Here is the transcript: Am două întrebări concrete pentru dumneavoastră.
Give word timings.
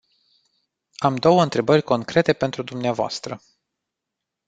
Am 0.97 1.15
două 1.15 1.41
întrebări 1.43 1.81
concrete 1.83 2.33
pentru 2.33 2.63
dumneavoastră. 2.63 3.41